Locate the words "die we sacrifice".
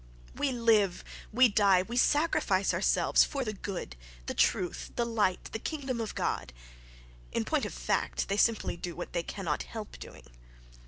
1.47-2.73